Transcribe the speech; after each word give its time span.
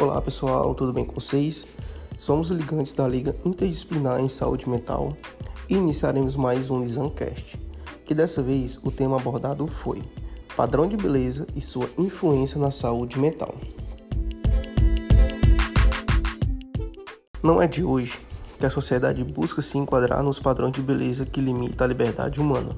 Olá 0.00 0.20
pessoal, 0.22 0.74
tudo 0.74 0.90
bem 0.92 1.04
com 1.04 1.14
vocês? 1.14 1.66
Somos 2.16 2.50
ligantes 2.50 2.92
da 2.94 3.06
Liga 3.06 3.36
Interdisciplinar 3.44 4.20
em 4.20 4.28
Saúde 4.28 4.68
Mental 4.68 5.14
e 5.68 5.74
iniciaremos 5.74 6.34
mais 6.34 6.70
um 6.70 6.80
Lisancast, 6.80 7.60
que 8.04 8.14
dessa 8.14 8.42
vez 8.42 8.80
o 8.82 8.90
tema 8.90 9.16
abordado 9.16 9.66
foi 9.66 10.02
padrão 10.56 10.88
de 10.88 10.96
beleza 10.96 11.46
e 11.54 11.60
sua 11.60 11.88
influência 11.98 12.58
na 12.58 12.70
saúde 12.70 13.18
mental. 13.18 13.54
Não 17.42 17.60
é 17.60 17.68
de 17.68 17.84
hoje 17.84 18.18
que 18.58 18.64
a 18.64 18.70
sociedade 18.70 19.22
busca 19.22 19.60
se 19.60 19.76
enquadrar 19.76 20.22
nos 20.22 20.40
padrões 20.40 20.72
de 20.72 20.80
beleza 20.80 21.26
que 21.26 21.40
limitam 21.40 21.84
a 21.84 21.88
liberdade 21.88 22.40
humana. 22.40 22.74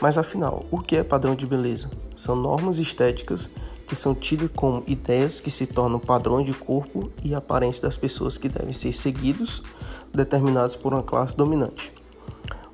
Mas 0.00 0.16
afinal, 0.16 0.64
o 0.70 0.78
que 0.78 0.96
é 0.96 1.04
padrão 1.04 1.34
de 1.34 1.46
beleza? 1.46 1.90
São 2.16 2.34
normas 2.34 2.78
estéticas 2.78 3.50
que 3.86 3.94
são 3.94 4.14
tidas 4.14 4.48
como 4.54 4.82
ideias 4.86 5.40
que 5.40 5.50
se 5.50 5.66
tornam 5.66 5.98
padrões 5.98 6.46
de 6.46 6.54
corpo 6.54 7.10
e 7.22 7.34
aparência 7.34 7.82
das 7.82 7.96
pessoas 7.96 8.38
que 8.38 8.48
devem 8.48 8.72
ser 8.72 8.92
seguidos, 8.94 9.62
determinados 10.12 10.74
por 10.74 10.94
uma 10.94 11.02
classe 11.02 11.36
dominante. 11.36 11.92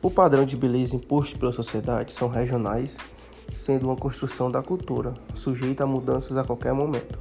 O 0.00 0.10
padrão 0.10 0.44
de 0.44 0.56
beleza 0.56 0.94
imposto 0.94 1.38
pela 1.38 1.52
sociedade 1.52 2.12
são 2.12 2.28
regionais, 2.28 2.96
sendo 3.52 3.86
uma 3.86 3.96
construção 3.96 4.50
da 4.50 4.62
cultura, 4.62 5.14
sujeita 5.34 5.82
a 5.82 5.86
mudanças 5.86 6.36
a 6.36 6.44
qualquer 6.44 6.72
momento. 6.72 7.18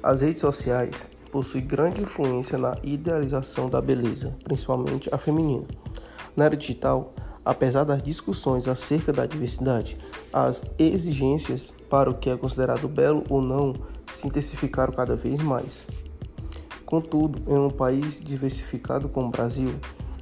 As 0.00 0.20
redes 0.20 0.40
sociais 0.40 1.10
possuem 1.32 1.66
grande 1.66 2.02
influência 2.02 2.58
na 2.58 2.76
idealização 2.82 3.68
da 3.68 3.80
beleza, 3.80 4.36
principalmente 4.44 5.08
a 5.12 5.18
feminina. 5.18 5.64
Na 6.36 6.44
era 6.44 6.56
digital, 6.56 7.14
Apesar 7.44 7.84
das 7.84 8.02
discussões 8.02 8.68
acerca 8.68 9.12
da 9.12 9.26
diversidade, 9.26 9.98
as 10.32 10.62
exigências 10.78 11.74
para 11.90 12.08
o 12.08 12.14
que 12.14 12.30
é 12.30 12.36
considerado 12.36 12.88
belo 12.88 13.24
ou 13.28 13.42
não 13.42 13.74
se 14.10 14.26
intensificaram 14.26 14.92
cada 14.92 15.16
vez 15.16 15.40
mais. 15.40 15.86
Contudo, 16.86 17.42
em 17.50 17.56
um 17.56 17.70
país 17.70 18.20
diversificado 18.20 19.08
como 19.08 19.26
o 19.26 19.30
Brasil, 19.30 19.74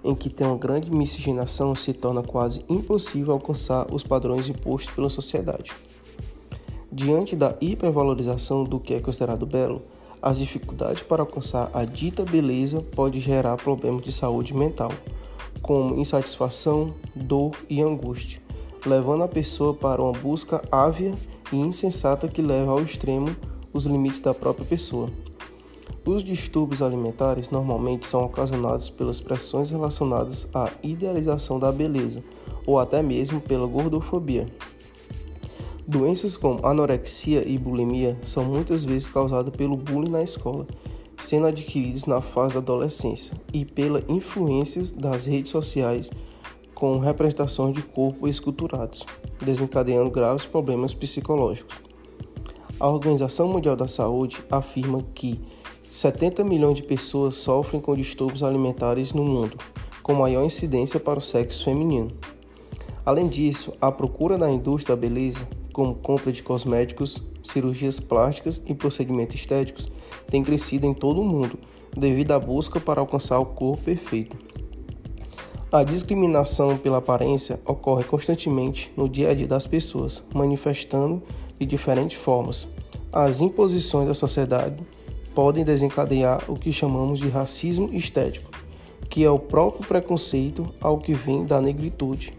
em 0.02 0.14
que 0.14 0.30
tem 0.30 0.46
uma 0.46 0.56
grande 0.56 0.90
miscigenação, 0.90 1.74
se 1.74 1.92
torna 1.92 2.22
quase 2.22 2.64
impossível 2.68 3.34
alcançar 3.34 3.92
os 3.92 4.02
padrões 4.02 4.48
impostos 4.48 4.94
pela 4.94 5.10
sociedade. 5.10 5.72
Diante 6.90 7.36
da 7.36 7.54
hipervalorização 7.60 8.64
do 8.64 8.80
que 8.80 8.94
é 8.94 9.00
considerado 9.00 9.44
belo, 9.44 9.82
as 10.22 10.38
dificuldades 10.38 11.02
para 11.02 11.22
alcançar 11.22 11.70
a 11.72 11.84
dita 11.84 12.24
beleza 12.24 12.80
pode 12.94 13.20
gerar 13.20 13.56
problemas 13.56 14.02
de 14.02 14.12
saúde 14.12 14.54
mental 14.54 14.92
como 15.62 16.00
insatisfação, 16.00 16.94
dor 17.14 17.52
e 17.68 17.82
angústia, 17.82 18.40
levando 18.84 19.22
a 19.22 19.28
pessoa 19.28 19.74
para 19.74 20.02
uma 20.02 20.12
busca 20.12 20.62
ávia 20.70 21.14
e 21.52 21.56
insensata 21.56 22.28
que 22.28 22.42
leva 22.42 22.72
ao 22.72 22.82
extremo 22.82 23.34
os 23.72 23.86
limites 23.86 24.20
da 24.20 24.34
própria 24.34 24.66
pessoa. 24.66 25.10
Os 26.04 26.24
distúrbios 26.24 26.82
alimentares 26.82 27.50
normalmente 27.50 28.08
são 28.08 28.24
ocasionados 28.24 28.90
pelas 28.90 29.20
pressões 29.20 29.70
relacionadas 29.70 30.48
à 30.52 30.70
idealização 30.82 31.58
da 31.58 31.70
beleza 31.70 32.22
ou 32.66 32.78
até 32.78 33.02
mesmo 33.02 33.40
pela 33.40 33.66
gordofobia. 33.66 34.46
Doenças 35.86 36.36
como 36.36 36.64
anorexia 36.66 37.46
e 37.46 37.58
bulimia 37.58 38.18
são 38.24 38.44
muitas 38.44 38.84
vezes 38.84 39.08
causadas 39.08 39.54
pelo 39.54 39.76
bullying 39.76 40.10
na 40.10 40.22
escola 40.22 40.66
sendo 41.20 41.46
adquiridos 41.46 42.06
na 42.06 42.20
fase 42.20 42.54
da 42.54 42.60
adolescência 42.60 43.36
e 43.52 43.64
pela 43.64 44.02
influências 44.08 44.90
das 44.90 45.26
redes 45.26 45.52
sociais 45.52 46.10
com 46.74 46.98
representações 46.98 47.74
de 47.74 47.82
corpo 47.82 48.26
esculturados, 48.26 49.04
desencadeando 49.40 50.10
graves 50.10 50.46
problemas 50.46 50.94
psicológicos. 50.94 51.76
A 52.80 52.88
Organização 52.88 53.46
Mundial 53.46 53.76
da 53.76 53.86
Saúde 53.86 54.42
afirma 54.50 55.04
que 55.14 55.38
70 55.92 56.42
milhões 56.42 56.76
de 56.76 56.82
pessoas 56.82 57.36
sofrem 57.36 57.82
com 57.82 57.94
distúrbios 57.94 58.42
alimentares 58.42 59.12
no 59.12 59.22
mundo, 59.22 59.58
com 60.02 60.14
maior 60.14 60.42
incidência 60.42 60.98
para 60.98 61.18
o 61.18 61.22
sexo 61.22 61.64
feminino. 61.64 62.10
Além 63.04 63.28
disso, 63.28 63.74
a 63.80 63.92
procura 63.92 64.38
na 64.38 64.50
indústria 64.50 64.96
da 64.96 65.00
beleza, 65.00 65.46
como 65.72 65.94
compra 65.94 66.32
de 66.32 66.42
cosméticos, 66.42 67.22
cirurgias 67.42 68.00
plásticas 68.00 68.62
e 68.66 68.74
procedimentos 68.74 69.36
estéticos 69.36 69.90
tem 70.30 70.42
crescido 70.42 70.86
em 70.86 70.94
todo 70.94 71.20
o 71.20 71.24
mundo 71.24 71.58
devido 71.96 72.32
à 72.32 72.38
busca 72.38 72.78
para 72.78 73.00
alcançar 73.00 73.38
o 73.38 73.46
corpo 73.46 73.84
perfeito. 73.84 74.36
A 75.72 75.84
discriminação 75.84 76.76
pela 76.76 76.98
aparência 76.98 77.60
ocorre 77.64 78.02
constantemente 78.04 78.92
no 78.96 79.08
dia 79.08 79.30
a 79.30 79.34
dia 79.34 79.46
das 79.46 79.66
pessoas, 79.66 80.22
manifestando 80.34 81.22
de 81.58 81.66
diferentes 81.66 82.20
formas. 82.20 82.68
As 83.12 83.40
imposições 83.40 84.08
da 84.08 84.14
sociedade 84.14 84.82
podem 85.34 85.64
desencadear 85.64 86.42
o 86.50 86.54
que 86.54 86.72
chamamos 86.72 87.20
de 87.20 87.28
racismo 87.28 87.88
estético, 87.92 88.50
que 89.08 89.24
é 89.24 89.30
o 89.30 89.38
próprio 89.38 89.86
preconceito 89.86 90.72
ao 90.80 90.98
que 90.98 91.14
vem 91.14 91.44
da 91.44 91.60
negritude. 91.60 92.32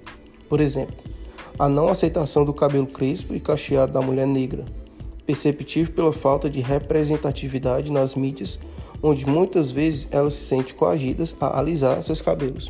Por 0.50 0.60
exemplo, 0.60 0.96
a 1.58 1.70
não 1.70 1.88
aceitação 1.88 2.44
do 2.44 2.54
cabelo 2.54 2.88
crespo 2.88 3.34
e 3.34 3.40
cacheado 3.40 3.94
da 3.94 4.02
mulher 4.02 4.28
negra, 4.28 4.66
perceptível 5.32 5.94
pela 5.94 6.12
falta 6.12 6.50
de 6.50 6.60
representatividade 6.60 7.90
nas 7.90 8.16
mídias, 8.16 8.60
onde 9.02 9.26
muitas 9.26 9.72
vezes 9.72 10.06
elas 10.12 10.34
se 10.34 10.44
sentem 10.44 10.76
coagidas 10.76 11.34
a 11.40 11.58
alisar 11.58 12.04
seus 12.04 12.22
cabelos. 12.22 12.70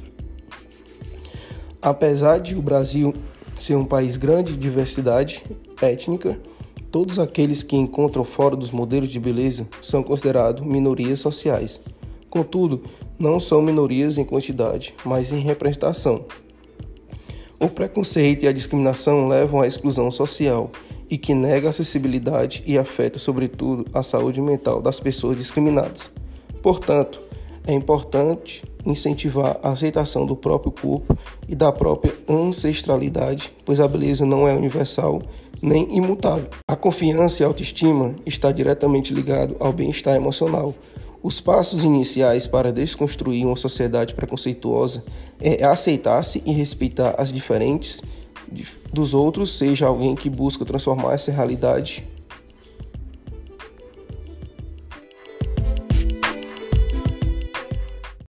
Apesar 1.81 2.39
de 2.39 2.55
o 2.55 2.61
Brasil 2.61 3.15
ser 3.57 3.75
um 3.75 3.83
país 3.83 4.15
grande 4.15 4.51
de 4.51 4.59
diversidade 4.59 5.43
étnica, 5.81 6.39
todos 6.91 7.17
aqueles 7.17 7.63
que 7.63 7.75
encontram 7.75 8.23
fora 8.23 8.55
dos 8.55 8.69
modelos 8.69 9.09
de 9.09 9.19
beleza 9.19 9.67
são 9.81 10.03
considerados 10.03 10.63
minorias 10.63 11.19
sociais. 11.19 11.81
Contudo, 12.29 12.83
não 13.17 13.39
são 13.39 13.59
minorias 13.59 14.19
em 14.19 14.23
quantidade, 14.23 14.93
mas 15.03 15.31
em 15.31 15.39
representação. 15.39 16.25
O 17.59 17.67
preconceito 17.67 18.43
e 18.43 18.47
a 18.47 18.53
discriminação 18.53 19.27
levam 19.27 19.61
à 19.61 19.67
exclusão 19.67 20.11
social 20.11 20.71
e 21.11 21.17
que 21.17 21.35
nega 21.35 21.67
a 21.67 21.71
acessibilidade 21.71 22.63
e 22.65 22.77
afeta, 22.77 23.19
sobretudo, 23.19 23.85
a 23.93 24.01
saúde 24.01 24.39
mental 24.39 24.81
das 24.81 24.97
pessoas 24.97 25.37
discriminadas. 25.37 26.09
Portanto, 26.63 27.21
é 27.67 27.73
importante 27.73 28.63
incentivar 28.85 29.59
a 29.61 29.71
aceitação 29.71 30.25
do 30.25 30.35
próprio 30.35 30.71
corpo 30.71 31.17
e 31.47 31.53
da 31.53 31.69
própria 31.71 32.13
ancestralidade, 32.29 33.53
pois 33.65 33.81
a 33.81 33.87
beleza 33.87 34.25
não 34.25 34.47
é 34.47 34.53
universal 34.53 35.21
nem 35.61 35.95
imutável. 35.95 36.47
A 36.67 36.75
confiança 36.75 37.43
e 37.43 37.45
a 37.45 37.47
autoestima 37.47 38.15
está 38.25 38.51
diretamente 38.51 39.13
ligado 39.13 39.57
ao 39.59 39.73
bem-estar 39.73 40.15
emocional. 40.15 40.73
Os 41.21 41.39
passos 41.39 41.83
iniciais 41.83 42.47
para 42.47 42.71
desconstruir 42.71 43.45
uma 43.45 43.55
sociedade 43.55 44.15
preconceituosa 44.15 45.03
é 45.39 45.63
aceitar-se 45.63 46.41
e 46.45 46.51
respeitar 46.51 47.13
as 47.17 47.31
diferentes 47.31 48.01
dos 48.91 49.13
outros, 49.13 49.57
seja 49.57 49.87
alguém 49.87 50.15
que 50.15 50.29
busca 50.29 50.65
transformar 50.65 51.13
essa 51.13 51.31
realidade 51.31 52.07